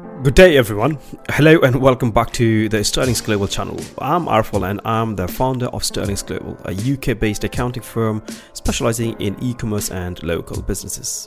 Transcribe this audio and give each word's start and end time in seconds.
Good 0.00 0.34
day, 0.34 0.56
everyone. 0.56 0.98
Hello, 1.30 1.60
and 1.60 1.76
welcome 1.76 2.10
back 2.10 2.30
to 2.34 2.68
the 2.68 2.78
Sterlinx 2.78 3.24
Global 3.24 3.48
channel. 3.48 3.80
I'm 3.98 4.26
Arfal, 4.26 4.68
and 4.68 4.80
I'm 4.84 5.16
the 5.16 5.26
founder 5.26 5.66
of 5.66 5.82
Sterlinx 5.82 6.26
Global, 6.26 6.58
a 6.64 6.72
UK 6.72 7.18
based 7.18 7.42
accounting 7.44 7.82
firm 7.82 8.22
specializing 8.52 9.18
in 9.18 9.36
e 9.42 9.54
commerce 9.54 9.90
and 9.90 10.22
local 10.22 10.60
businesses. 10.62 11.26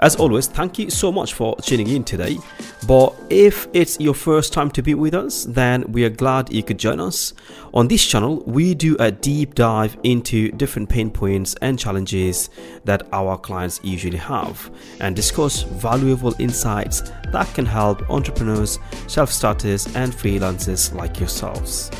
As 0.00 0.16
always, 0.16 0.48
thank 0.48 0.78
you 0.78 0.90
so 0.90 1.12
much 1.12 1.32
for 1.32 1.56
tuning 1.58 1.88
in 1.88 2.04
today. 2.04 2.38
But 2.86 3.14
if 3.30 3.68
it's 3.72 3.98
your 4.00 4.14
first 4.14 4.52
time 4.52 4.70
to 4.72 4.82
be 4.82 4.94
with 4.94 5.14
us, 5.14 5.44
then 5.44 5.84
we 5.92 6.04
are 6.04 6.10
glad 6.10 6.52
you 6.52 6.62
could 6.62 6.78
join 6.78 7.00
us. 7.00 7.34
On 7.72 7.88
this 7.88 8.04
channel, 8.04 8.42
we 8.46 8.74
do 8.74 8.96
a 8.98 9.10
deep 9.10 9.54
dive 9.54 9.96
into 10.02 10.50
different 10.52 10.88
pain 10.88 11.10
points 11.10 11.54
and 11.62 11.78
challenges 11.78 12.50
that 12.84 13.06
our 13.12 13.38
clients 13.38 13.80
usually 13.82 14.18
have 14.18 14.70
and 15.00 15.16
discuss 15.16 15.62
valuable 15.62 16.34
insights 16.38 17.02
that 17.32 17.52
can 17.54 17.66
help 17.66 18.03
entrepreneurs, 18.08 18.78
self 19.06 19.30
starters, 19.30 19.86
and 19.96 20.12
freelancers 20.12 20.94
like 20.94 21.18
yourselves. 21.18 21.90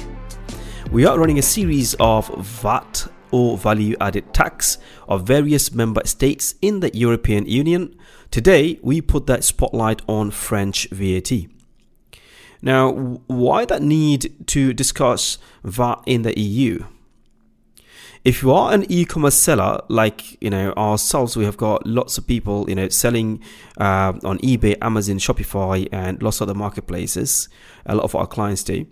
We 0.91 1.07
are 1.07 1.19
running 1.19 1.39
a 1.39 1.43
series 1.43 1.95
of 1.99 2.29
VAT 2.37 3.09
or 3.31 3.59
value 3.59 3.97
added 4.01 4.33
tax 4.33 4.79
of 5.09 5.27
various 5.27 5.73
member 5.73 6.03
states 6.05 6.55
in 6.63 6.81
the 6.81 6.97
European 6.97 7.47
Union. 7.47 7.99
Today, 8.31 8.79
we 8.83 9.01
put 9.01 9.27
that 9.27 9.43
spotlight 9.43 10.03
on 10.07 10.31
French 10.31 10.89
VAT. 10.91 11.33
Now, 12.63 12.93
why 13.27 13.65
that 13.65 13.83
need 13.83 14.47
to 14.49 14.73
discuss 14.73 15.39
VAT 15.65 16.03
in 16.07 16.23
the 16.23 16.39
EU? 16.39 16.85
If 18.25 18.43
you 18.43 18.53
are 18.53 18.73
an 18.73 18.91
e-commerce 18.91 19.35
seller 19.35 19.81
like 19.89 20.43
you 20.43 20.51
know 20.51 20.73
ourselves 20.73 21.37
we 21.37 21.45
have 21.45 21.57
got 21.57 21.87
lots 21.87 22.17
of 22.19 22.27
people 22.27 22.69
you 22.69 22.75
know 22.75 22.89
selling 22.89 23.43
uh, 23.79 24.13
on 24.25 24.39
ebay 24.39 24.77
amazon 24.81 25.19
shopify 25.19 25.87
and 25.93 26.23
lots 26.23 26.41
of 26.41 26.49
other 26.49 26.59
marketplaces 26.59 27.49
a 27.87 27.95
lot 27.95 28.05
of 28.05 28.15
our 28.15 28.27
clients 28.27 28.65
do 28.65 28.87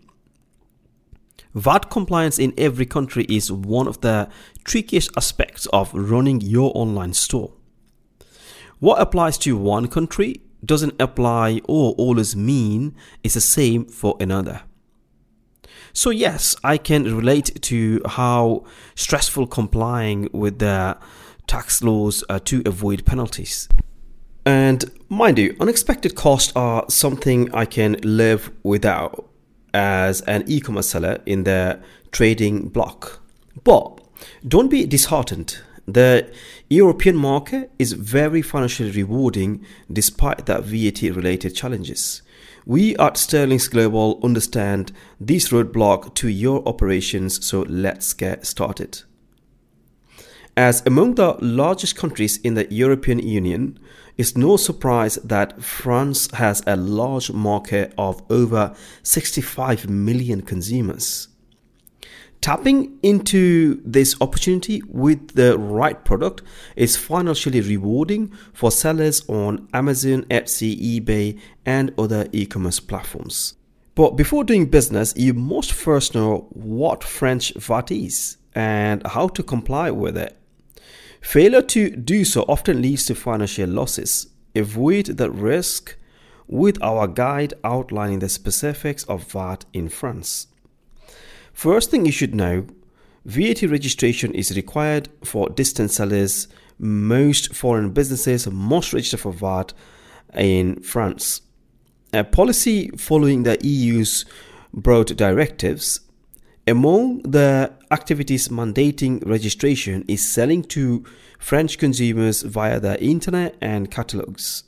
VAT 1.55 1.91
compliance 1.91 2.38
in 2.38 2.55
every 2.56 2.86
country 2.86 3.25
is 3.28 3.53
one 3.53 3.86
of 3.86 4.00
the 4.00 4.28
trickiest 4.64 5.10
aspects 5.19 5.66
of 5.66 5.92
running 5.92 6.41
your 6.41 6.72
online 6.75 7.12
store. 7.12 7.53
What 8.78 9.00
applies 9.00 9.36
to 9.38 9.56
one 9.56 9.88
country 9.88 10.41
doesn't 10.64 10.94
apply 11.00 11.60
or 11.64 11.92
always 11.98 12.34
mean 12.34 12.94
it's 13.22 13.34
the 13.34 13.41
same 13.41 13.84
for 13.84 14.16
another. 14.19 14.62
So, 15.92 16.10
yes, 16.10 16.56
I 16.64 16.78
can 16.78 17.04
relate 17.04 17.60
to 17.62 18.00
how 18.06 18.64
stressful 18.94 19.46
complying 19.48 20.28
with 20.32 20.58
the 20.58 20.96
tax 21.46 21.82
laws 21.82 22.24
uh, 22.28 22.38
to 22.46 22.62
avoid 22.64 23.04
penalties. 23.04 23.68
And 24.44 24.90
mind 25.08 25.38
you, 25.38 25.54
unexpected 25.60 26.14
costs 26.14 26.52
are 26.56 26.84
something 26.88 27.54
I 27.54 27.64
can 27.64 27.96
live 28.02 28.50
without 28.62 29.28
as 29.74 30.20
an 30.22 30.44
e 30.46 30.60
commerce 30.60 30.88
seller 30.88 31.18
in 31.26 31.44
the 31.44 31.80
trading 32.10 32.68
bloc. 32.68 33.20
But 33.64 34.00
don't 34.46 34.68
be 34.68 34.86
disheartened. 34.86 35.58
The 35.86 36.30
European 36.68 37.16
market 37.16 37.70
is 37.78 37.92
very 37.92 38.42
financially 38.42 38.90
rewarding 38.90 39.64
despite 39.92 40.46
that 40.46 40.64
VAT 40.64 41.02
related 41.02 41.54
challenges. 41.54 42.22
We 42.64 42.96
at 42.96 43.14
Sterlinx 43.14 43.70
Global 43.70 44.20
understand 44.22 44.92
this 45.20 45.48
roadblock 45.48 46.14
to 46.14 46.28
your 46.28 46.66
operations, 46.66 47.44
so 47.44 47.62
let's 47.69 48.12
get 48.12 48.46
started. 48.46 49.02
As 50.56 50.82
among 50.86 51.14
the 51.14 51.36
largest 51.41 51.96
countries 51.96 52.36
in 52.38 52.54
the 52.54 52.72
European 52.72 53.19
Union, 53.19 53.78
it's 54.19 54.36
no 54.36 54.56
surprise 54.56 55.16
that 55.24 55.62
France 55.62 56.30
has 56.32 56.62
a 56.66 56.77
large 56.77 57.32
market 57.32 57.94
of 57.96 58.22
over 58.30 58.74
65 59.02 59.88
million 59.88 60.42
consumers. 60.42 61.28
Tapping 62.42 62.98
into 63.04 63.80
this 63.84 64.16
opportunity 64.20 64.82
with 64.88 65.36
the 65.36 65.56
right 65.56 66.04
product 66.04 66.42
is 66.75 66.97
financially 66.97 67.60
rewarding 67.60 68.32
for 68.53 68.72
sellers 68.72 69.22
on 69.28 69.69
Amazon, 69.72 70.25
Etsy, 70.25 71.00
eBay, 71.00 71.38
and 71.64 71.94
other 71.97 72.26
e 72.32 72.44
commerce 72.44 72.81
platforms. 72.81 73.54
But 73.94 74.16
before 74.16 74.42
doing 74.42 74.66
business, 74.66 75.14
you 75.16 75.34
must 75.34 75.72
first 75.72 76.16
know 76.16 76.48
what 76.50 77.04
French 77.04 77.54
VAT 77.54 77.92
is 77.92 78.38
and 78.56 79.06
how 79.06 79.28
to 79.28 79.42
comply 79.44 79.92
with 79.92 80.16
it. 80.16 80.36
Failure 81.20 81.62
to 81.62 81.91
do 81.91 82.25
so 82.25 82.42
often 82.48 82.82
leads 82.82 83.06
to 83.06 83.14
financial 83.14 83.70
losses. 83.70 84.26
Avoid 84.56 85.06
that 85.06 85.31
risk 85.31 85.97
with 86.48 86.82
our 86.82 87.06
guide 87.06 87.54
outlining 87.62 88.19
the 88.19 88.28
specifics 88.28 89.04
of 89.04 89.31
VAT 89.31 89.64
in 89.72 89.88
France. 89.88 90.48
First 91.52 91.90
thing 91.90 92.06
you 92.06 92.12
should 92.12 92.34
know 92.34 92.66
VAT 93.24 93.62
registration 93.62 94.34
is 94.34 94.56
required 94.56 95.08
for 95.24 95.48
distance 95.48 95.96
sellers. 95.96 96.48
Most 96.78 97.54
foreign 97.54 97.90
businesses 97.90 98.48
must 98.48 98.92
register 98.92 99.16
for 99.16 99.32
VAT 99.32 99.72
in 100.34 100.80
France. 100.80 101.42
A 102.12 102.24
policy 102.24 102.90
following 102.96 103.44
the 103.44 103.58
EU's 103.62 104.24
broad 104.74 105.16
directives. 105.16 106.00
Among 106.66 107.22
the 107.22 107.72
activities 107.90 108.48
mandating 108.48 109.26
registration 109.28 110.04
is 110.08 110.26
selling 110.26 110.62
to 110.64 111.04
French 111.38 111.78
consumers 111.78 112.42
via 112.42 112.80
the 112.80 113.02
internet 113.02 113.56
and 113.60 113.90
catalogs. 113.90 114.64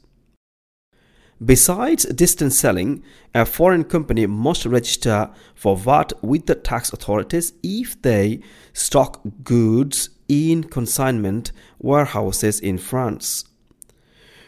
Besides 1.42 2.04
distance 2.04 2.58
selling, 2.58 3.02
a 3.34 3.44
foreign 3.44 3.84
company 3.84 4.26
must 4.26 4.66
register 4.66 5.30
for 5.54 5.76
VAT 5.76 6.12
with 6.22 6.46
the 6.46 6.54
tax 6.54 6.92
authorities 6.92 7.52
if 7.62 8.00
they 8.02 8.40
stock 8.72 9.20
goods 9.42 10.10
in 10.28 10.64
consignment 10.64 11.50
warehouses 11.78 12.60
in 12.60 12.78
France. 12.78 13.44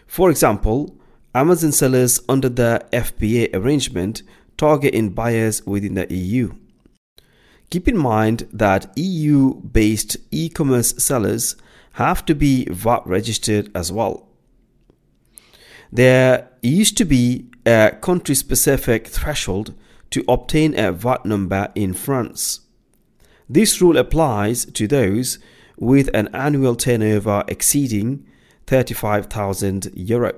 For 0.06 0.30
example, 0.30 0.96
Amazon 1.34 1.72
sellers 1.72 2.20
under 2.28 2.48
the 2.48 2.86
FBA 2.92 3.54
arrangement 3.54 4.22
target 4.56 4.94
in 4.94 5.10
buyers 5.10 5.66
within 5.66 5.94
the 5.94 6.12
EU. 6.14 6.52
Keep 7.68 7.88
in 7.88 7.96
mind 7.98 8.48
that 8.52 8.96
EU 8.96 9.54
based 9.54 10.16
e 10.30 10.48
commerce 10.48 10.94
sellers 11.02 11.56
have 11.94 12.24
to 12.26 12.34
be 12.34 12.64
VAT 12.66 13.06
registered 13.06 13.70
as 13.74 13.90
well. 13.90 14.28
There 15.96 16.50
used 16.60 16.98
to 16.98 17.06
be 17.06 17.46
a 17.64 17.96
country 18.02 18.34
specific 18.34 19.06
threshold 19.06 19.72
to 20.10 20.22
obtain 20.28 20.78
a 20.78 20.92
VAT 20.92 21.24
number 21.24 21.72
in 21.74 21.94
France. 21.94 22.60
This 23.48 23.80
rule 23.80 23.96
applies 23.96 24.66
to 24.66 24.86
those 24.86 25.38
with 25.78 26.10
an 26.12 26.28
annual 26.34 26.76
turnover 26.76 27.44
exceeding 27.48 28.26
35,000 28.66 29.90
euro. 29.94 30.34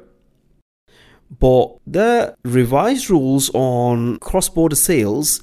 But 1.41 1.79
the 1.85 2.37
revised 2.45 3.11
rules 3.11 3.51
on 3.53 4.21
cross 4.21 4.49
border 4.49 4.77
sales 4.77 5.43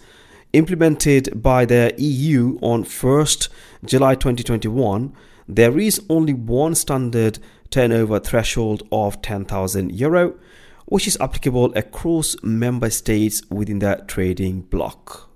implemented 0.53 1.43
by 1.43 1.65
the 1.65 1.93
EU 1.97 2.57
on 2.61 2.85
1st 2.85 3.49
July 3.83 4.15
2021, 4.15 5.13
there 5.49 5.77
is 5.77 6.01
only 6.09 6.33
one 6.33 6.73
standard 6.73 7.37
turnover 7.69 8.19
threshold 8.19 8.83
of 8.91 9.21
10,000 9.21 9.91
euro, 9.91 10.35
which 10.85 11.07
is 11.07 11.17
applicable 11.19 11.73
across 11.75 12.35
member 12.43 12.89
states 12.89 13.41
within 13.49 13.79
the 13.79 14.03
trading 14.07 14.61
bloc. 14.61 15.29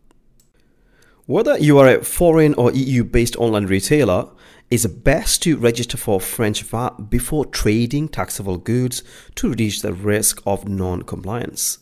Whether 1.26 1.58
you 1.60 1.78
are 1.78 1.88
a 1.88 2.04
foreign 2.04 2.56
or 2.56 2.72
EU 2.72 3.04
based 3.04 3.36
online 3.36 3.68
retailer, 3.68 4.30
it's 4.72 4.86
best 4.86 5.44
to 5.44 5.58
register 5.58 5.98
for 5.98 6.20
French 6.20 6.64
VAT 6.64 7.10
before 7.10 7.46
trading 7.46 8.08
taxable 8.08 8.58
goods 8.58 9.04
to 9.36 9.50
reduce 9.50 9.82
the 9.82 9.94
risk 9.94 10.42
of 10.46 10.68
non 10.68 11.04
compliance. 11.04 11.80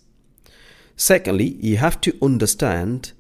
Secondly, 0.95 1.57
you 1.61 1.77
have 1.77 2.01
to 2.01 2.17
understand 2.21 3.11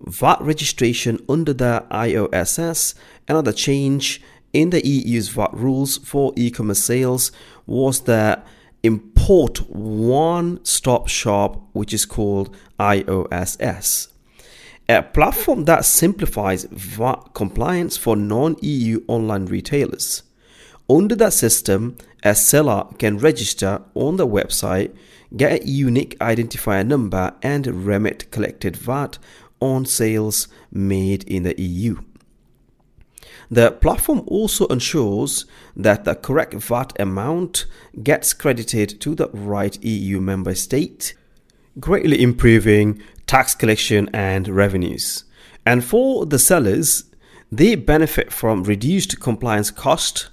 VAT 0.00 0.40
registration 0.40 1.24
under 1.28 1.52
the 1.52 1.86
IOSS, 1.90 2.94
another 3.28 3.52
change 3.52 4.22
in 4.52 4.70
the 4.70 4.86
EU's 4.86 5.28
VAT 5.28 5.52
rules 5.52 5.98
for 5.98 6.32
e 6.36 6.50
commerce 6.50 6.82
sales 6.82 7.32
was 7.66 8.00
the 8.00 8.42
import 8.82 9.58
one 9.70 10.64
stop 10.64 11.08
shop, 11.08 11.60
which 11.72 11.92
is 11.92 12.04
called 12.04 12.54
IOSS. 12.78 14.08
A 14.88 15.02
platform 15.02 15.66
that 15.66 15.84
simplifies 15.84 16.64
VAT 16.64 17.32
compliance 17.32 17.96
for 17.96 18.16
non 18.16 18.56
EU 18.60 19.04
online 19.06 19.46
retailers. 19.46 20.24
Under 20.88 21.14
that 21.14 21.32
system, 21.32 21.96
a 22.24 22.34
seller 22.34 22.86
can 22.98 23.18
register 23.18 23.82
on 23.94 24.16
the 24.16 24.26
website, 24.26 24.92
get 25.36 25.62
a 25.62 25.68
unique 25.68 26.18
identifier 26.18 26.84
number, 26.84 27.32
and 27.42 27.86
remit 27.86 28.32
collected 28.32 28.76
VAT 28.76 29.18
on 29.60 29.86
sales 29.86 30.48
made 30.72 31.22
in 31.24 31.44
the 31.44 31.60
EU. 31.60 32.00
The 33.50 33.72
platform 33.72 34.22
also 34.26 34.66
ensures 34.66 35.44
that 35.76 36.04
the 36.04 36.14
correct 36.14 36.54
VAT 36.54 36.92
amount 37.00 37.66
gets 38.02 38.32
credited 38.32 39.00
to 39.00 39.14
the 39.14 39.28
right 39.32 39.76
EU 39.82 40.20
member 40.20 40.54
state. 40.54 41.14
greatly 41.78 42.22
improving 42.22 43.00
tax 43.26 43.54
collection 43.54 44.08
and 44.12 44.48
revenues. 44.48 45.24
And 45.64 45.84
for 45.84 46.26
the 46.26 46.38
sellers, 46.38 47.04
they 47.52 47.74
benefit 47.74 48.32
from 48.32 48.64
reduced 48.64 49.20
compliance 49.20 49.70
cost, 49.70 50.30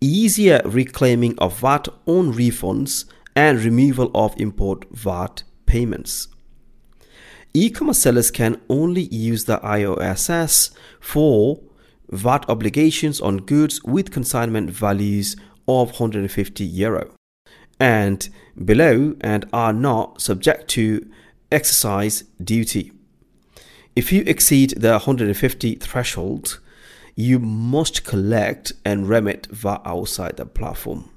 easier 0.00 0.60
reclaiming 0.64 1.38
of 1.38 1.58
VAT 1.60 1.88
on 2.06 2.32
refunds, 2.32 3.04
and 3.34 3.58
removal 3.62 4.10
of 4.14 4.38
import 4.40 4.86
VAT 4.90 5.42
payments. 5.66 6.28
E-commerce 7.54 7.98
sellers 7.98 8.30
can 8.30 8.60
only 8.68 9.02
use 9.02 9.44
the 9.44 9.58
IOSS 9.58 10.70
for 11.00 11.60
VAT 12.10 12.48
obligations 12.48 13.20
on 13.20 13.38
goods 13.38 13.82
with 13.84 14.10
consignment 14.10 14.70
values 14.70 15.36
of 15.68 15.90
150 15.90 16.64
euro 16.64 17.12
and 17.78 18.28
below 18.64 19.14
and 19.20 19.48
are 19.52 19.72
not 19.72 20.20
subject 20.20 20.68
to 20.68 21.08
excise 21.50 22.24
duty. 22.42 22.92
If 23.94 24.12
you 24.12 24.22
exceed 24.26 24.70
the 24.76 24.92
150 24.92 25.76
threshold, 25.76 26.60
you 27.14 27.38
must 27.38 28.04
collect 28.04 28.72
and 28.84 29.08
remit 29.08 29.46
VAT 29.50 29.80
outside 29.84 30.36
the 30.36 30.46
platform. 30.46 31.10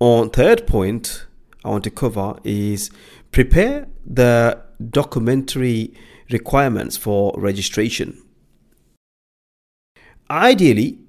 On 0.00 0.30
third 0.30 0.66
point 0.66 1.26
I 1.64 1.68
want 1.68 1.84
to 1.84 1.90
cover 1.90 2.36
is 2.42 2.90
prepare 3.32 3.86
the 4.04 4.62
documentary 4.90 5.94
requirements 6.30 6.96
for 6.96 7.34
registration. 7.36 8.20
Ideally, 10.30 11.00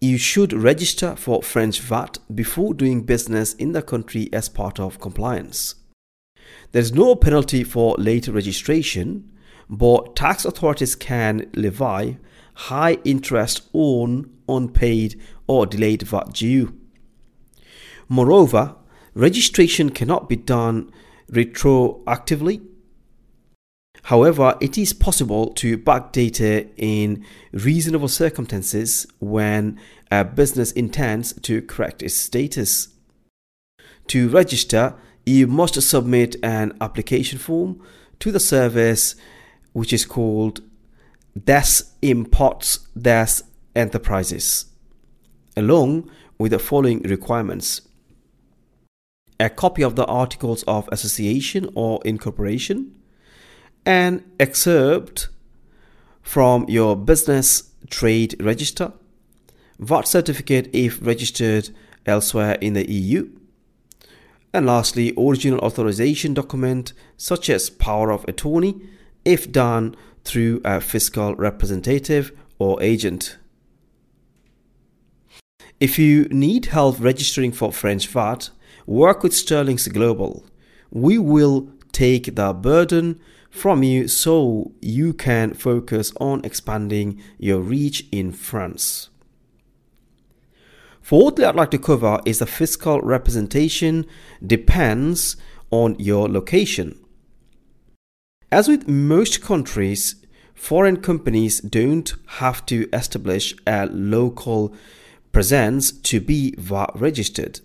you 0.00 0.18
should 0.18 0.52
register 0.52 1.14
for 1.14 1.40
French 1.40 1.80
VAT 1.80 2.18
before 2.34 2.74
doing 2.74 3.02
business 3.02 3.54
in 3.54 3.70
the 3.70 3.80
country 3.80 4.28
as 4.32 4.48
part 4.48 4.80
of 4.80 4.98
compliance. 4.98 5.76
There 6.72 6.82
is 6.82 6.92
no 6.92 7.14
penalty 7.14 7.62
for 7.62 7.94
late 7.96 8.26
registration, 8.26 9.30
but 9.70 10.16
tax 10.16 10.44
authorities 10.44 10.96
can 10.96 11.48
levy 11.54 12.18
high 12.54 12.98
interest 13.04 13.68
on 13.72 14.30
unpaid 14.48 15.20
or 15.46 15.64
delayed 15.66 16.02
VAT 16.02 16.32
due. 16.32 16.76
Moreover, 18.08 18.74
registration 19.14 19.90
cannot 19.90 20.28
be 20.28 20.36
done 20.36 20.90
retroactively 21.30 22.62
However, 24.06 24.56
it 24.60 24.78
is 24.78 24.92
possible 24.92 25.48
to 25.54 25.76
backdate 25.76 26.70
in 26.76 27.24
reasonable 27.50 28.06
circumstances 28.06 29.04
when 29.18 29.80
a 30.12 30.24
business 30.24 30.70
intends 30.70 31.32
to 31.40 31.60
correct 31.62 32.04
its 32.04 32.14
status. 32.14 32.94
To 34.06 34.28
register, 34.28 34.94
you 35.24 35.48
must 35.48 35.82
submit 35.82 36.36
an 36.44 36.76
application 36.80 37.40
form 37.40 37.82
to 38.20 38.30
the 38.30 38.38
service 38.38 39.16
which 39.72 39.92
is 39.92 40.06
called 40.06 40.60
Des 41.36 41.82
Impôts 42.00 42.86
Des 42.96 43.42
Entreprises, 43.74 44.66
along 45.56 46.08
with 46.38 46.52
the 46.52 46.60
following 46.60 47.02
requirements 47.02 47.80
a 49.40 49.50
copy 49.50 49.82
of 49.82 49.96
the 49.96 50.06
Articles 50.06 50.62
of 50.68 50.88
Association 50.92 51.68
or 51.74 52.00
Incorporation 52.04 52.92
an 53.86 54.24
excerpt 54.38 55.28
from 56.20 56.68
your 56.68 56.96
business 56.96 57.70
trade 57.88 58.34
register, 58.40 58.92
VAT 59.78 60.08
certificate 60.08 60.68
if 60.72 60.98
registered 61.00 61.70
elsewhere 62.04 62.58
in 62.60 62.72
the 62.72 62.90
EU, 62.90 63.30
and 64.52 64.66
lastly, 64.66 65.12
original 65.16 65.60
authorization 65.60 66.34
document 66.34 66.92
such 67.16 67.48
as 67.48 67.70
power 67.70 68.10
of 68.10 68.24
attorney 68.26 68.80
if 69.24 69.52
done 69.52 69.94
through 70.24 70.60
a 70.64 70.80
fiscal 70.80 71.34
representative 71.36 72.32
or 72.58 72.82
agent. 72.82 73.38
If 75.78 75.98
you 75.98 76.24
need 76.30 76.66
help 76.66 76.98
registering 76.98 77.52
for 77.52 77.70
French 77.70 78.08
VAT, 78.08 78.50
work 78.86 79.22
with 79.22 79.32
Sterlinx 79.32 79.92
Global. 79.92 80.44
We 80.90 81.18
will 81.18 81.68
take 81.92 82.34
the 82.34 82.54
burden 82.54 83.20
from 83.56 83.82
you 83.82 84.06
so 84.08 84.72
you 84.80 85.12
can 85.12 85.54
focus 85.54 86.12
on 86.20 86.44
expanding 86.44 87.20
your 87.38 87.60
reach 87.60 88.06
in 88.12 88.32
France. 88.32 89.08
Fourthly, 91.00 91.44
I'd 91.44 91.54
like 91.54 91.70
to 91.70 91.78
cover 91.78 92.20
is 92.26 92.40
the 92.40 92.46
fiscal 92.46 93.00
representation 93.00 94.06
depends 94.44 95.36
on 95.70 95.96
your 95.98 96.28
location. 96.28 96.98
As 98.50 98.68
with 98.68 98.88
most 98.88 99.40
countries, 99.40 100.16
foreign 100.54 100.96
companies 100.98 101.60
don't 101.60 102.12
have 102.26 102.66
to 102.66 102.88
establish 102.92 103.54
a 103.66 103.86
local 103.86 104.74
presence 105.32 105.92
to 105.92 106.20
be 106.20 106.54
VAT 106.58 106.90
registered. 106.94 107.60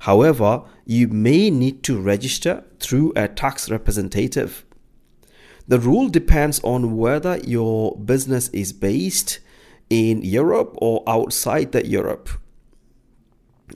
However, 0.00 0.62
you 0.84 1.06
may 1.06 1.50
need 1.50 1.84
to 1.84 2.00
register 2.00 2.64
through 2.80 3.12
a 3.14 3.28
tax 3.28 3.70
representative. 3.70 4.64
The 5.68 5.78
rule 5.78 6.08
depends 6.08 6.60
on 6.64 6.96
whether 6.96 7.38
your 7.38 7.96
business 7.96 8.48
is 8.48 8.72
based 8.72 9.38
in 9.88 10.22
Europe 10.22 10.74
or 10.78 11.02
outside 11.06 11.72
the 11.72 11.86
Europe. 11.86 12.28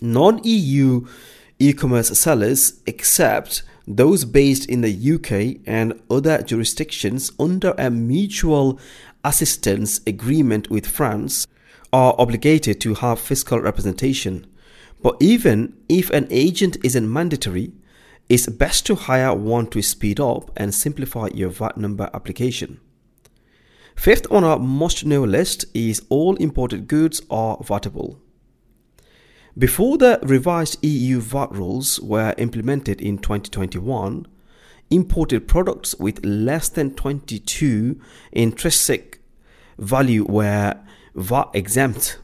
Non 0.00 0.40
EU 0.44 1.06
e 1.58 1.72
commerce 1.72 2.18
sellers, 2.18 2.80
except 2.86 3.62
those 3.86 4.24
based 4.24 4.66
in 4.66 4.80
the 4.80 5.14
UK 5.14 5.60
and 5.66 6.00
other 6.10 6.42
jurisdictions 6.42 7.32
under 7.38 7.74
a 7.78 7.90
mutual 7.90 8.78
assistance 9.24 10.00
agreement 10.06 10.70
with 10.70 10.86
France, 10.86 11.46
are 11.92 12.14
obligated 12.18 12.80
to 12.80 12.94
have 12.94 13.20
fiscal 13.20 13.60
representation. 13.60 14.46
But 15.02 15.16
even 15.20 15.74
if 15.88 16.10
an 16.10 16.26
agent 16.30 16.76
isn't 16.82 17.10
mandatory, 17.10 17.72
it's 18.28 18.48
best 18.48 18.86
to 18.86 18.94
hire 18.94 19.34
one 19.34 19.66
to 19.68 19.82
speed 19.82 20.18
up 20.18 20.50
and 20.56 20.74
simplify 20.74 21.28
your 21.32 21.50
VAT 21.50 21.76
number 21.76 22.10
application. 22.12 22.80
Fifth 23.94 24.30
on 24.30 24.44
our 24.44 24.58
must 24.58 25.06
know 25.06 25.24
list 25.24 25.64
is 25.72 26.02
all 26.08 26.36
imported 26.36 26.88
goods 26.88 27.22
are 27.30 27.56
VATable. 27.58 28.18
Before 29.56 29.96
the 29.96 30.18
revised 30.22 30.84
EU 30.84 31.20
VAT 31.20 31.50
rules 31.52 31.98
were 32.00 32.34
implemented 32.36 33.00
in 33.00 33.16
2021, 33.16 34.26
imported 34.90 35.48
products 35.48 35.94
with 35.94 36.24
less 36.24 36.68
than 36.68 36.94
22 36.94 37.98
intrinsic 38.32 39.20
value 39.78 40.24
were 40.24 40.78
VAT 41.14 41.48
exempt 41.54 42.18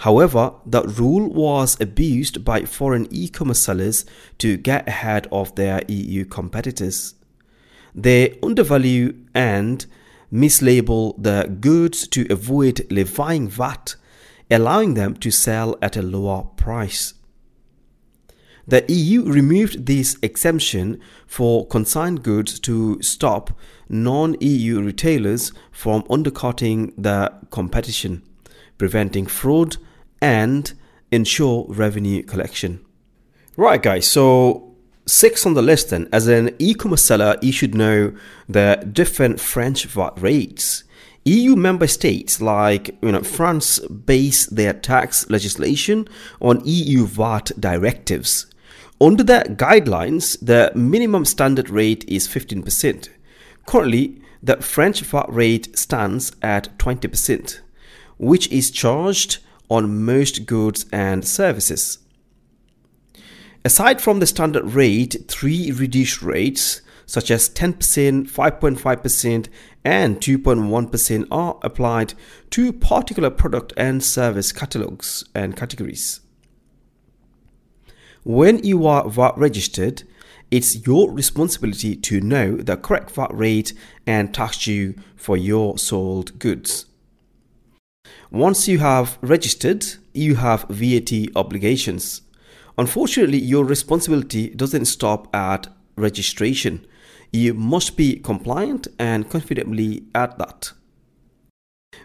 However, 0.00 0.54
that 0.64 0.98
rule 0.98 1.28
was 1.28 1.78
abused 1.78 2.42
by 2.42 2.62
foreign 2.62 3.06
e 3.10 3.28
commerce 3.28 3.58
sellers 3.58 4.06
to 4.38 4.56
get 4.56 4.88
ahead 4.88 5.28
of 5.30 5.54
their 5.56 5.82
EU 5.88 6.24
competitors. 6.24 7.16
They 7.94 8.38
undervalue 8.42 9.14
and 9.34 9.84
mislabel 10.32 11.22
the 11.22 11.54
goods 11.60 12.08
to 12.08 12.26
avoid 12.30 12.86
levying 12.90 13.50
VAT, 13.50 13.96
allowing 14.50 14.94
them 14.94 15.16
to 15.16 15.30
sell 15.30 15.76
at 15.82 15.98
a 15.98 16.02
lower 16.02 16.44
price. 16.56 17.12
The 18.66 18.86
EU 18.88 19.30
removed 19.30 19.84
this 19.84 20.16
exemption 20.22 20.98
for 21.26 21.66
consigned 21.66 22.22
goods 22.22 22.58
to 22.60 23.02
stop 23.02 23.52
non 23.90 24.34
EU 24.40 24.80
retailers 24.80 25.52
from 25.70 26.04
undercutting 26.08 26.94
the 26.96 27.34
competition, 27.50 28.22
preventing 28.78 29.26
fraud 29.26 29.76
and 30.20 30.72
ensure 31.10 31.66
revenue 31.68 32.22
collection. 32.22 32.84
Right, 33.56 33.82
guys, 33.82 34.06
so 34.06 34.74
six 35.06 35.44
on 35.44 35.54
the 35.54 35.62
list 35.62 35.90
then. 35.90 36.08
As 36.12 36.28
an 36.28 36.54
e 36.58 36.74
commerce 36.74 37.02
seller, 37.02 37.36
you 37.42 37.52
should 37.52 37.74
know 37.74 38.12
the 38.48 38.88
different 38.92 39.40
French 39.40 39.84
VAT 39.84 40.20
rates. 40.20 40.84
EU 41.24 41.54
member 41.54 41.86
states 41.86 42.40
like 42.40 42.96
you 43.02 43.12
know 43.12 43.22
France 43.22 43.78
base 43.80 44.46
their 44.46 44.72
tax 44.72 45.28
legislation 45.28 46.08
on 46.40 46.62
EU 46.64 47.06
VAT 47.06 47.52
directives. 47.60 48.46
Under 49.00 49.22
the 49.22 49.44
guidelines, 49.56 50.38
the 50.40 50.72
minimum 50.74 51.24
standard 51.24 51.70
rate 51.70 52.04
is 52.06 52.28
15%. 52.28 53.08
Currently, 53.66 54.20
the 54.42 54.56
French 54.56 55.00
VAT 55.00 55.32
rate 55.32 55.78
stands 55.78 56.32
at 56.42 56.76
20%, 56.78 57.60
which 58.18 58.48
is 58.48 58.70
charged 58.70 59.38
on 59.70 60.04
most 60.04 60.44
goods 60.44 60.84
and 60.92 61.26
services. 61.26 61.98
Aside 63.64 64.00
from 64.00 64.20
the 64.20 64.26
standard 64.26 64.74
rate, 64.74 65.16
three 65.28 65.70
reduced 65.70 66.22
rates, 66.22 66.82
such 67.06 67.30
as 67.30 67.48
10%, 67.48 68.28
5.5%, 68.30 69.48
and 69.84 70.16
2.1%, 70.18 71.26
are 71.30 71.58
applied 71.62 72.14
to 72.50 72.72
particular 72.72 73.30
product 73.30 73.72
and 73.76 74.02
service 74.02 74.52
catalogs 74.52 75.24
and 75.34 75.56
categories. 75.56 76.20
When 78.22 78.62
you 78.64 78.86
are 78.86 79.08
VAT 79.08 79.36
registered, 79.38 80.02
it's 80.50 80.86
your 80.86 81.10
responsibility 81.10 81.96
to 81.96 82.20
know 82.20 82.56
the 82.56 82.76
correct 82.76 83.10
VAT 83.12 83.32
rate 83.32 83.72
and 84.06 84.34
tax 84.34 84.64
due 84.64 84.94
for 85.16 85.36
your 85.36 85.78
sold 85.78 86.38
goods. 86.38 86.86
Once 88.30 88.68
you 88.68 88.78
have 88.78 89.18
registered, 89.22 89.84
you 90.14 90.36
have 90.36 90.64
VAT 90.68 91.10
obligations. 91.34 92.22
Unfortunately, 92.78 93.38
your 93.38 93.64
responsibility 93.64 94.50
doesn't 94.50 94.84
stop 94.84 95.34
at 95.34 95.66
registration. 95.96 96.86
You 97.32 97.54
must 97.54 97.96
be 97.96 98.20
compliant 98.20 98.86
and 99.00 99.28
confidently 99.28 100.04
at 100.14 100.38
that. 100.38 100.70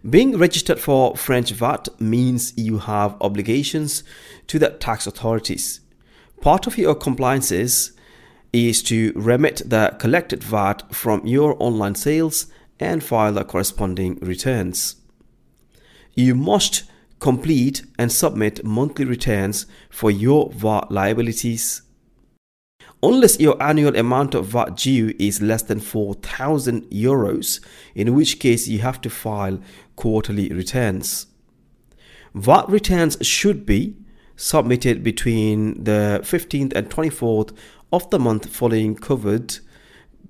Being 0.10 0.36
registered 0.38 0.79
for 0.79 1.15
French 1.15 1.51
VAT 1.51 1.89
means 2.00 2.53
you 2.58 2.79
have 2.79 3.15
obligations 3.22 4.03
to 4.48 4.58
the 4.58 4.72
tax 4.72 5.05
authorities. 5.05 5.82
Part 6.41 6.65
of 6.65 6.75
your 6.75 6.96
compliances 6.96 7.91
is 8.51 8.82
to 8.84 9.13
remit 9.15 9.62
the 9.63 9.96
collected 10.00 10.44
VAT 10.44 10.91
from 10.91 11.24
your 11.27 11.55
online 11.60 11.96
sales 11.96 12.48
and 12.79 13.03
file 13.03 13.34
the 13.34 13.44
corresponding 13.44 14.17
returns. 14.22 14.96
You 16.15 16.34
must 16.34 16.84
complete 17.19 17.84
and 18.00 18.10
submit 18.10 18.63
monthly 18.63 19.03
returns 19.03 19.65
for 19.89 20.10
your 20.10 20.50
VAT 20.51 20.89
liabilities. 20.89 21.81
Unless 23.03 23.39
your 23.39 23.62
annual 23.62 23.95
amount 23.98 24.34
of 24.34 24.48
VAT 24.48 24.77
due 24.77 25.13
is 25.19 25.41
less 25.41 25.62
than 25.63 25.81
4,000 25.81 26.84
euros, 26.86 27.60
in 27.93 28.15
which 28.15 28.39
case 28.39 28.67
you 28.67 28.79
have 28.79 29.01
to 29.01 29.10
file 29.10 29.60
quarterly 29.98 30.50
returns. 30.50 31.27
VAT 32.34 32.69
returns 32.69 33.17
should 33.22 33.65
be 33.65 33.98
submitted 34.38 35.03
between 35.03 35.84
the 35.84 36.22
15th 36.24 36.74
and 36.74 36.89
24th 36.89 37.55
of 37.91 38.10
the 38.10 38.19
month 38.19 38.48
following 38.48 38.95
covered 38.95 39.60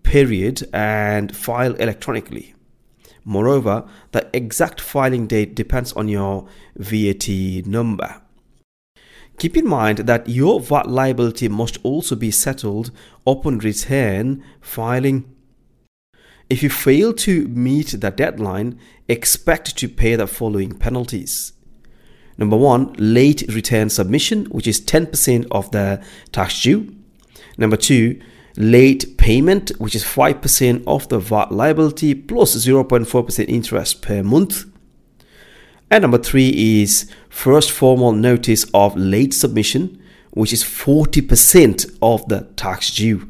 period 0.04 0.68
and 0.74 1.36
file 1.36 1.76
electronically. 1.76 2.56
Moreover, 3.26 3.86
the 4.12 4.30
exact 4.34 4.80
filing 4.80 5.26
date 5.26 5.56
depends 5.56 5.92
on 5.94 6.08
your 6.08 6.48
VAT 6.78 7.28
number. 7.66 8.22
Keep 9.40 9.58
in 9.58 9.68
mind 9.68 9.98
that 10.00 10.30
your 10.30 10.62
VAT 10.62 10.88
liability 10.90 11.50
must 11.50 11.80
also 11.84 12.16
be 12.16 12.32
settled 12.32 12.92
upon 13.28 13.58
return 13.58 14.44
filing. 14.62 15.26
If 16.50 16.62
you 16.62 16.70
fail 16.70 17.12
to 17.14 17.48
meet 17.48 18.00
the 18.00 18.12
deadline, 18.12 18.80
expect 19.10 19.76
to 19.78 19.90
pay 19.90 20.16
the 20.16 20.28
following 20.28 20.78
penalties. 20.78 21.54
Number 22.38 22.58
one, 22.58 22.94
late 22.98 23.44
return 23.50 23.90
submission, 23.90 24.46
which 24.46 24.68
is 24.68 24.80
10% 24.80 25.48
of 25.52 25.72
the 25.72 26.04
tax 26.32 26.62
due. 26.62 26.96
Number 27.58 27.78
two, 27.78 28.22
late 28.58 29.18
payment, 29.18 29.70
which 29.78 29.96
is 29.96 30.04
5% 30.04 30.84
of 30.88 31.08
the 31.10 31.20
VAT 31.20 31.52
liability 31.52 32.16
plus 32.16 32.56
0.4% 32.56 33.50
interest 33.50 34.02
per 34.02 34.24
month. 34.24 34.66
And 35.92 36.02
number 36.02 36.18
three 36.18 36.82
is 36.82 37.12
first 37.30 37.72
formal 37.72 38.12
notice 38.12 38.66
of 38.74 38.96
late 38.98 39.34
submission, 39.34 40.02
which 40.32 40.52
is 40.52 40.64
40% 40.64 41.98
of 42.02 42.28
the 42.28 42.42
tax 42.56 42.92
due. 42.92 43.30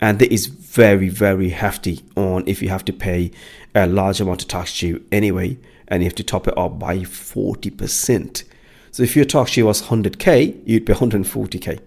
And 0.00 0.18
that 0.18 0.32
is 0.32 0.46
very, 0.46 1.08
very 1.08 1.50
hefty 1.50 2.04
on 2.16 2.46
if 2.46 2.62
you 2.62 2.68
have 2.68 2.84
to 2.84 2.92
pay 2.92 3.32
a 3.74 3.86
large 3.86 4.20
amount 4.20 4.42
of 4.42 4.48
tax 4.48 4.78
due 4.78 5.04
anyway, 5.10 5.58
and 5.88 6.02
you 6.02 6.06
have 6.06 6.14
to 6.16 6.22
top 6.22 6.46
it 6.46 6.56
up 6.56 6.78
by 6.78 6.98
40%. 6.98 8.44
So 8.90 9.02
if 9.02 9.16
your 9.16 9.24
tax 9.24 9.54
due 9.54 9.66
was 9.66 9.82
100k, 9.82 10.62
you'd 10.66 10.84
be 10.84 10.92
140k. 10.92 11.80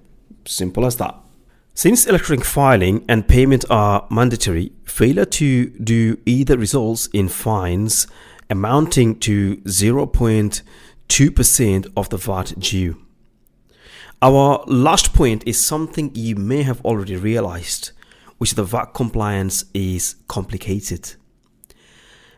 Simple 0.45 0.85
as 0.85 0.97
that. 0.97 1.20
Since 1.73 2.05
electronic 2.05 2.43
filing 2.43 3.05
and 3.07 3.29
payment 3.29 3.63
are 3.69 4.05
mandatory, 4.11 4.73
failure 4.83 5.23
to 5.25 5.69
do 5.69 6.17
either 6.25 6.57
results 6.57 7.07
in 7.13 7.29
fines 7.29 8.07
amounting 8.49 9.17
to 9.19 9.55
0.2% 9.57 11.91
of 11.95 12.09
the 12.09 12.17
VAT 12.17 12.55
due. 12.59 12.97
Our 14.21 14.65
last 14.67 15.13
point 15.13 15.47
is 15.47 15.65
something 15.65 16.11
you 16.13 16.35
may 16.35 16.63
have 16.63 16.81
already 16.81 17.15
realized, 17.15 17.93
which 18.37 18.49
is 18.51 18.57
the 18.57 18.65
VAT 18.65 18.93
compliance 18.93 19.63
is 19.73 20.15
complicated. 20.27 21.13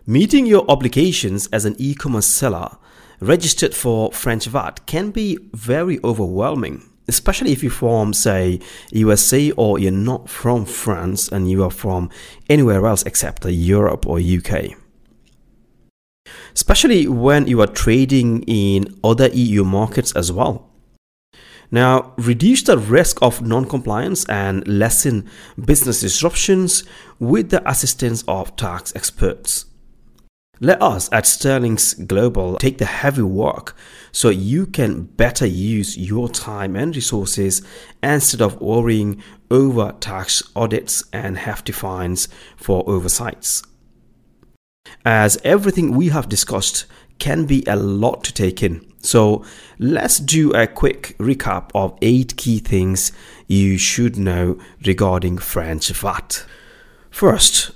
Meeting 0.05 0.45
your 0.45 0.63
obligations 0.69 1.47
as 1.47 1.65
an 1.65 1.75
e 1.79 1.95
commerce 1.95 2.27
seller 2.27 2.77
registered 3.19 3.73
for 3.73 4.11
French 4.11 4.45
VAT 4.45 4.85
can 4.85 5.09
be 5.09 5.39
very 5.53 5.99
overwhelming 6.03 6.87
especially 7.07 7.51
if 7.51 7.63
you're 7.63 7.71
from, 7.71 8.13
say, 8.13 8.59
USA 8.91 9.51
or 9.51 9.79
you're 9.79 9.91
not 9.91 10.29
from 10.29 10.65
France 10.65 11.29
and 11.29 11.49
you 11.49 11.63
are 11.63 11.71
from 11.71 12.09
anywhere 12.49 12.85
else 12.85 13.03
except 13.03 13.45
Europe 13.45 14.05
or 14.07 14.19
UK. 14.19 14.75
Especially 16.53 17.07
when 17.07 17.47
you 17.47 17.61
are 17.61 17.67
trading 17.67 18.43
in 18.43 18.93
other 19.03 19.27
EU 19.29 19.63
markets 19.63 20.11
as 20.13 20.31
well. 20.31 20.69
Now, 21.71 22.13
reduce 22.17 22.61
the 22.61 22.77
risk 22.77 23.17
of 23.23 23.41
non 23.41 23.65
compliance 23.65 24.25
and 24.25 24.65
lessen 24.67 25.27
business 25.65 26.01
disruptions 26.01 26.83
with 27.19 27.49
the 27.49 27.67
assistance 27.67 28.23
of 28.27 28.55
tax 28.55 28.95
experts. 28.95 29.65
Let 30.63 30.81
us 30.81 31.09
at 31.11 31.25
Sterlinx 31.25 32.07
Global 32.07 32.55
take 32.55 32.77
the 32.77 32.85
heavy 32.85 33.21
work 33.21 33.75
so 34.13 34.29
you 34.29 34.65
can 34.65 35.03
better 35.03 35.45
use 35.45 35.97
your 35.97 36.29
time 36.29 36.77
and 36.77 36.95
resources 36.95 37.61
instead 38.01 38.41
of 38.41 38.61
worrying 38.61 39.21
over 39.51 39.93
tax 39.99 40.41
audits 40.55 41.03
and 41.11 41.37
hefty 41.37 41.73
fines 41.73 42.29
for 42.55 42.89
oversights. 42.89 43.61
As 45.03 45.37
everything 45.43 45.97
we 45.97 46.07
have 46.07 46.29
discussed 46.29 46.85
can 47.19 47.43
be 47.43 47.65
a 47.67 47.75
lot 47.75 48.23
to 48.23 48.33
take 48.33 48.63
in. 48.63 48.89
So 49.01 49.43
let's 49.79 50.17
do 50.17 50.53
a 50.53 50.65
quick 50.65 51.17
recap 51.17 51.71
of 51.75 51.97
eight 52.01 52.37
key 52.37 52.59
things 52.59 53.11
you 53.47 53.77
should 53.77 54.15
know 54.15 54.57
regarding 54.85 55.39
French 55.39 55.89
VAT. 55.89 56.45
First, 57.09 57.71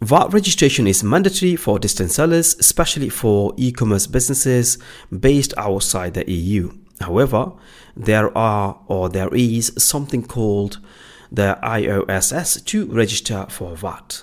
VAT 0.00 0.32
registration 0.32 0.86
is 0.86 1.04
mandatory 1.04 1.56
for 1.56 1.78
distant 1.78 2.10
sellers, 2.10 2.56
especially 2.58 3.10
for 3.10 3.52
e 3.58 3.70
commerce 3.70 4.06
businesses 4.06 4.78
based 5.10 5.52
outside 5.58 6.14
the 6.14 6.30
EU. 6.30 6.72
However, 7.00 7.52
there 7.94 8.36
are 8.36 8.80
or 8.86 9.10
there 9.10 9.28
is 9.34 9.74
something 9.76 10.26
called 10.26 10.78
the 11.30 11.58
IOSS 11.62 12.64
to 12.64 12.86
register 12.86 13.44
for 13.50 13.76
VAT. 13.76 14.22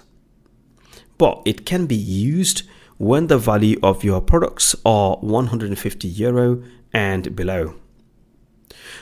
But 1.19 1.43
it 1.45 1.67
can 1.67 1.85
be 1.85 1.95
used 1.95 2.63
when 2.97 3.27
the 3.27 3.37
value 3.37 3.79
of 3.83 4.03
your 4.03 4.19
products 4.19 4.75
are 4.83 5.17
150 5.17 6.07
euro 6.07 6.63
and 6.91 7.35
below. 7.35 7.75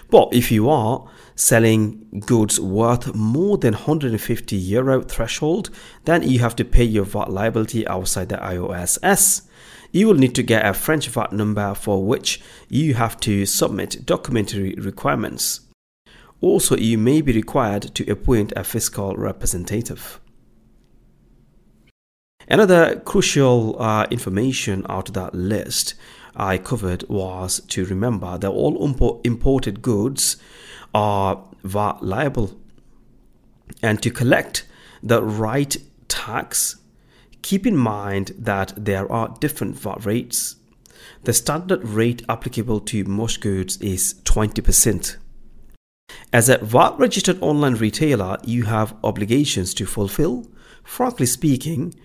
But 0.10 0.34
if 0.34 0.52
you 0.52 0.70
are 0.70 1.08
selling 1.36 2.24
goods 2.26 2.60
worth 2.60 3.14
more 3.14 3.58
than 3.58 3.74
150 3.74 4.56
euro 4.56 5.02
threshold, 5.02 5.70
then 6.06 6.24
you 6.24 6.40
have 6.40 6.56
to 6.56 6.66
pay 6.66 6.84
your 6.84 7.06
VAT 7.06 7.30
liability 7.30 7.86
outside 7.88 8.30
the 8.30 8.38
IOSS. 8.38 9.48
You 9.92 10.08
will 10.08 10.16
need 10.16 10.36
to 10.36 10.44
get 10.44 10.66
a 10.66 10.74
French 10.74 11.08
VAT 11.08 11.32
number 11.32 11.74
for 11.74 12.06
which 12.06 12.42
you 12.70 12.96
have 12.96 13.20
to 13.22 13.46
submit 13.46 14.06
documentary 14.06 14.74
requirements. 14.76 15.62
Also, 16.42 16.76
you 16.76 16.98
may 16.98 17.22
be 17.22 17.32
required 17.32 17.96
to 17.96 18.10
appoint 18.12 18.54
a 18.56 18.64
fiscal 18.64 19.16
representative. 19.16 20.20
Another 22.48 23.00
crucial 23.00 23.82
uh, 23.82 24.06
information 24.12 24.86
out 24.88 25.10
of 25.10 25.16
that 25.16 25.34
list 25.34 25.96
I 26.36 26.58
covered 26.58 27.04
was 27.08 27.62
to 27.70 27.86
remember 27.86 28.38
that 28.38 28.50
all 28.50 28.76
imported 29.24 29.82
goods 29.82 30.38
are 30.94 31.44
liable. 31.64 32.58
And 33.82 34.02
to 34.04 34.10
collect 34.10 34.66
the 35.02 35.22
right 35.22 35.76
tax, 36.08 36.78
keep 37.42 37.66
in 37.66 37.78
mind 37.78 38.34
that 38.38 38.74
there 38.78 39.12
are 39.12 39.36
different 39.40 39.78
VAT 39.78 40.06
rates. 40.06 40.56
The 41.24 41.34
standard 41.34 41.84
rate 41.84 42.24
applicable 42.30 42.82
to 42.82 43.04
most 43.04 43.42
goods 43.42 43.78
is 43.78 44.16
20%. 44.26 45.18
As 46.32 46.50
a 46.50 46.58
VAT 46.58 47.00
registered 47.00 47.42
online 47.42 47.76
retailer, 47.76 48.38
you 48.44 48.64
have 48.64 48.96
obligations 49.04 49.74
to 49.76 49.86
fulfill. 49.86 50.46
Frankly 50.84 51.26
speaking, 51.26 51.96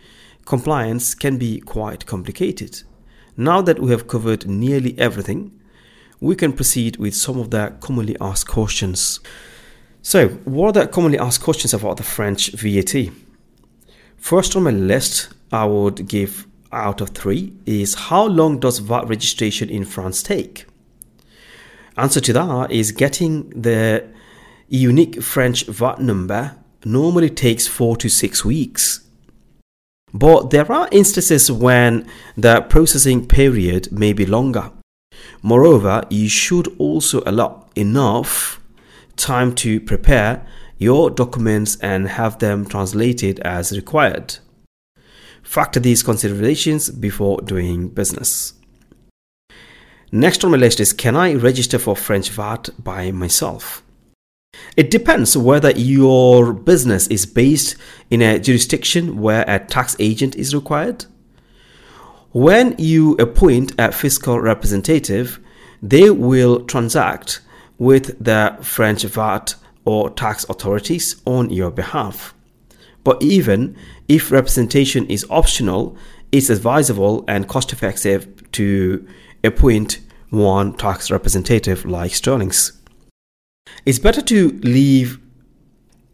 compliance 0.47 1.15
can 1.15 1.37
be 1.37 1.61
quite 1.61 2.07
complicated. 2.07 2.83
Now 3.37 3.61
that 3.63 3.79
we 3.79 3.91
have 3.91 4.09
covered 4.09 4.47
nearly 4.47 4.99
everything, 4.99 5.60
we 6.21 6.37
can 6.37 6.53
proceed 6.53 6.97
with 6.97 7.15
some 7.15 7.39
of 7.39 7.51
the 7.51 7.75
commonly 7.81 8.17
asked 8.21 8.49
questions. 8.49 9.21
So, 10.03 10.29
what 10.45 10.77
are 10.77 10.85
the 10.85 10.89
commonly 10.89 11.19
asked 11.19 11.43
questions 11.43 11.75
about 11.75 11.97
the 11.97 12.03
French 12.03 12.53
VAT? 12.53 13.11
First 14.17 14.55
on 14.55 14.65
my 14.65 14.71
list, 14.71 15.31
I 15.51 15.65
would 15.65 16.07
give 16.09 16.47
out 16.73 17.01
of 17.01 17.11
three 17.11 17.53
is 17.67 17.95
how 17.95 18.27
long 18.27 18.61
does 18.61 18.79
VAT 18.79 19.09
registration 19.09 19.69
in 19.69 19.85
France 19.85 20.23
take? 20.23 20.67
Answer 21.97 22.21
to 22.21 22.33
that 22.35 22.71
is 22.71 22.93
getting 22.93 23.51
the 23.51 24.09
unique 24.69 25.23
French 25.23 25.67
VAT 25.67 26.01
number 26.01 26.57
normally 26.85 27.29
takes 27.29 27.67
4 27.67 27.97
to 27.97 28.09
6 28.09 28.45
weeks. 28.45 29.01
But 30.15 30.51
there 30.51 30.71
are 30.71 30.89
instances 30.91 31.53
when 31.53 32.07
the 32.37 32.63
processing 32.63 33.27
period 33.27 33.93
may 33.93 34.13
be 34.13 34.27
longer. 34.27 34.71
Moreover, 35.43 36.05
you 36.11 36.29
should 36.29 36.69
also 36.79 37.23
allow 37.27 37.67
enough 37.75 38.61
time 39.17 39.55
to 39.57 39.81
prepare 39.81 40.47
your 40.79 41.11
documents 41.11 41.77
and 41.77 42.09
have 42.09 42.39
them 42.39 42.65
translated 42.65 43.39
as 43.41 43.73
required. 43.73 44.39
Factor 45.43 45.81
these 45.81 46.03
considerations 46.03 46.91
before 46.91 47.41
doing 47.43 47.89
business. 47.89 48.55
Next 50.13 50.45
on 50.45 50.51
my 50.51 50.57
list 50.57 50.81
is 50.81 50.93
Can 50.93 51.17
I 51.17 51.35
register 51.35 51.79
for 51.79 51.95
French 51.95 52.31
VAT 52.31 52.71
by 52.83 53.11
myself? 53.11 53.83
It 54.77 54.91
depends 54.91 55.37
whether 55.37 55.71
your 55.71 56.53
business 56.53 57.07
is 57.09 57.27
based 57.27 57.77
in 58.11 58.23
a 58.23 58.39
jurisdiction 58.39 59.21
where 59.21 59.45
a 59.47 59.59
tax 59.59 59.97
agent 59.99 60.37
is 60.37 60.55
required. 60.55 61.07
When 62.33 62.77
you 62.79 63.15
appoint 63.17 63.73
a 63.77 63.91
fiscal 63.91 64.41
representative, 64.41 65.41
they 65.83 66.11
will 66.11 66.65
transact 66.65 67.41
with 67.77 68.23
the 68.23 68.57
French 68.63 69.03
VAT 69.03 69.57
or 69.85 70.11
tax 70.11 70.45
authorities 70.49 71.21
on 71.25 71.51
your 71.51 71.73
behalf. 71.73 72.33
But 73.03 73.21
even 73.21 73.77
if 74.07 74.31
representation 74.31 75.07
is 75.07 75.27
optional, 75.29 75.97
it's 76.31 76.51
advisable 76.51 77.25
and 77.27 77.49
cost 77.49 77.73
effective 77.73 78.29
to 78.53 79.09
appoint 79.43 79.99
one 80.29 80.75
tax 80.75 81.11
representative 81.11 81.85
like 81.85 82.13
Sterlinx. 82.13 82.77
It's 83.85 83.99
better 83.99 84.23
to 84.23 84.51
leave 84.63 85.19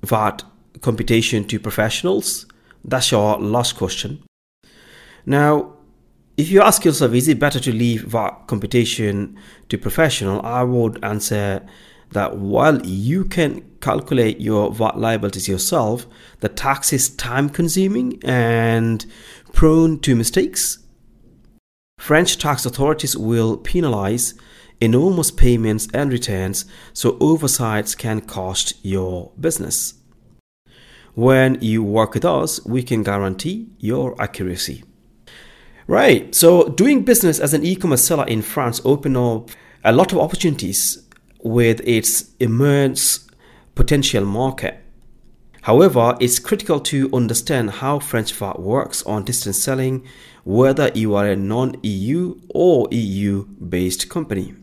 VAT 0.03 0.45
computation 0.81 1.45
to 1.49 1.61
professionals. 1.61 2.47
That's 2.83 3.11
your 3.11 3.39
last 3.39 3.77
question. 3.77 4.23
Now, 5.27 5.75
if 6.37 6.50
you 6.50 6.61
ask 6.61 6.85
yourself, 6.85 7.12
is 7.14 7.28
it 7.28 7.38
better 7.38 7.59
to 7.61 7.73
leave 7.73 8.02
VAT 8.02 8.47
computation 8.47 9.38
to 9.69 9.78
professional? 9.78 10.45
I 10.45 10.62
would 10.62 11.02
answer 11.02 11.66
that 12.12 12.37
while 12.37 12.85
you 12.85 13.25
can 13.25 13.62
calculate 13.81 14.40
your 14.40 14.73
VAT 14.73 14.99
liabilities 14.99 15.49
yourself, 15.49 16.07
the 16.40 16.49
tax 16.49 16.93
is 16.93 17.09
time 17.09 17.49
consuming 17.49 18.21
and 18.23 19.05
prone 19.52 19.99
to 20.00 20.14
mistakes. 20.14 20.78
French 21.99 22.38
tax 22.38 22.66
authorities 22.66 23.16
will 23.16 23.57
penalize 23.57 24.35
enormous 24.81 25.31
payments 25.31 25.88
and 25.95 26.12
returns, 26.12 26.66
so 26.93 27.16
oversights 27.19 27.95
can 27.95 28.21
cost 28.21 28.75
your 28.85 29.33
business. 29.40 29.95
When 31.14 31.57
you 31.62 31.83
work 31.83 32.12
with 32.12 32.26
us, 32.26 32.64
we 32.66 32.83
can 32.83 33.02
guarantee 33.02 33.71
your 33.78 34.21
accuracy. 34.21 34.85
Right, 35.88 36.35
so 36.35 36.69
doing 36.69 37.05
business 37.05 37.38
as 37.38 37.55
an 37.55 37.64
e 37.64 37.76
commerce 37.76 38.05
seller 38.05 38.26
in 38.26 38.43
France 38.43 38.81
opened 38.85 39.16
up 39.16 39.50
a 39.85 39.93
lot 39.93 40.11
of 40.11 40.19
opportunities 40.19 41.07
with 41.45 41.81
its 41.87 42.33
immense 42.40 43.28
potential 43.76 44.25
market. 44.25 44.83
However, 45.62 46.16
it's 46.21 46.40
critical 46.40 46.81
to 46.81 47.09
understand 47.12 47.71
how 47.71 48.00
French 48.00 48.33
VAT 48.33 48.59
works 48.59 49.05
on 49.05 49.25
distance 49.25 49.62
selling, 49.62 50.05
whether 50.43 50.90
you 50.93 51.14
are 51.14 51.28
a 51.28 51.37
non 51.37 51.76
EU 51.85 52.40
or 52.49 52.88
EU 52.90 53.45
based 53.45 54.09
company. 54.09 54.55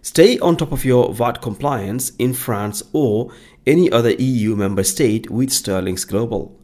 Stay 0.00 0.38
on 0.38 0.56
top 0.56 0.70
of 0.70 0.84
your 0.84 1.12
VAT 1.12 1.42
compliance 1.42 2.12
in 2.20 2.34
France 2.34 2.84
or 2.92 3.32
any 3.66 3.90
other 3.90 4.12
EU 4.12 4.54
member 4.54 4.84
state 4.84 5.28
with 5.28 5.50
Sterlinx 5.50 6.06
Global. 6.06 6.59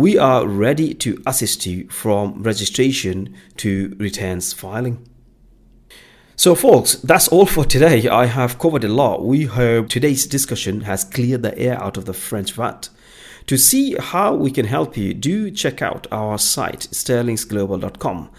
We 0.00 0.16
are 0.16 0.48
ready 0.48 0.94
to 0.94 1.22
assist 1.26 1.66
you 1.66 1.86
from 1.90 2.42
registration 2.42 3.36
to 3.58 3.94
returns 3.98 4.54
filing. 4.54 5.06
So, 6.36 6.54
folks, 6.54 6.94
that's 6.94 7.28
all 7.28 7.44
for 7.44 7.66
today. 7.66 8.08
I 8.08 8.24
have 8.24 8.58
covered 8.58 8.84
a 8.84 8.88
lot. 8.88 9.26
We 9.26 9.44
hope 9.44 9.90
today's 9.90 10.26
discussion 10.26 10.80
has 10.80 11.04
cleared 11.04 11.42
the 11.42 11.58
air 11.58 11.78
out 11.78 11.98
of 11.98 12.06
the 12.06 12.14
French 12.14 12.52
VAT. 12.54 12.88
To 13.44 13.58
see 13.58 13.94
how 14.00 14.34
we 14.34 14.50
can 14.50 14.64
help 14.64 14.96
you, 14.96 15.12
do 15.12 15.50
check 15.50 15.82
out 15.82 16.06
our 16.10 16.38
site, 16.38 16.88
sterlinxglobal.com. 16.92 18.30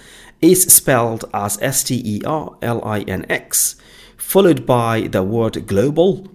It's 0.41 0.74
spelled 0.74 1.26
as 1.32 1.62
S 1.62 1.84
T 1.84 2.02
E 2.04 2.21
R 2.26 2.58
L 2.63 2.84
I 2.84 3.02
N 3.02 3.24
X 3.30 3.76
followed 4.17 4.65
by 4.65 5.02
the 5.02 5.21
word 5.21 5.67
global. 5.67 6.28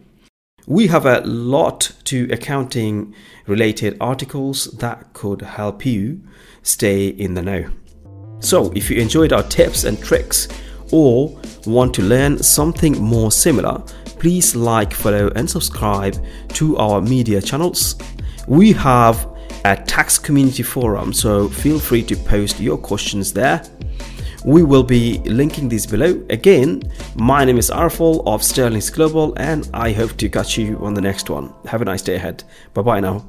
We 0.69 0.89
have 0.89 1.07
a 1.07 1.21
lot 1.21 1.93
to 2.05 2.29
accounting 2.33 3.15
related 3.47 3.97
articles 4.01 4.65
that 4.79 5.13
could 5.13 5.41
help 5.41 5.87
you 5.87 6.21
stay 6.65 7.07
in 7.07 7.35
the 7.35 7.43
know. 7.43 7.71
So, 8.41 8.73
if 8.73 8.91
you 8.91 9.01
enjoyed 9.01 9.33
our 9.33 9.45
tips 9.45 9.85
and 9.85 9.97
tricks 10.03 10.49
or 10.91 11.41
want 11.67 11.95
to 11.95 12.03
learn 12.03 12.43
something 12.43 13.01
more 13.01 13.31
similar, 13.31 13.79
please 14.19 14.57
like, 14.57 14.93
follow, 14.93 15.31
and 15.37 15.49
subscribe 15.49 16.17
to 16.55 16.77
our 16.79 17.01
media 17.01 17.41
channels. 17.41 17.95
We 18.49 18.73
have 18.73 19.33
a 19.65 19.77
tax 19.77 20.19
community 20.19 20.65
forum, 20.65 21.13
so 21.13 21.49
feel 21.49 21.79
free 21.79 22.03
to 22.03 22.17
post 22.17 22.59
your 22.59 22.77
questions 22.77 23.33
there. 23.33 23.63
We 24.47 24.63
will 24.63 24.85
be 24.85 25.19
linking 25.25 25.69
these 25.69 25.89
below. 25.89 26.25
Again, 26.31 26.85
my 27.17 27.45
name 27.45 27.59
is 27.59 27.69
Arful 27.69 28.23
of 28.29 28.43
Sterlinx 28.43 28.95
Global, 28.95 29.35
and 29.37 29.69
I 29.75 29.91
hope 29.91 30.17
to 30.19 30.29
catch 30.29 30.57
you 30.57 30.79
on 30.79 30.95
the 30.95 31.01
next 31.01 31.29
one. 31.29 31.53
Have 31.65 31.83
a 31.83 31.85
nice 31.85 32.01
day 32.01 32.15
ahead. 32.15 32.45
Bye 32.73 32.83
bye 32.83 33.01
now. 33.01 33.27